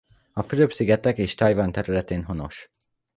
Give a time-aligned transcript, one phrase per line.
[0.33, 2.69] A Fülöp-szigetek és Tajvan területén honos.